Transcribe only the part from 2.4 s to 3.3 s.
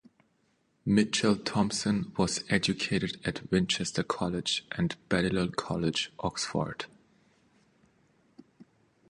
educated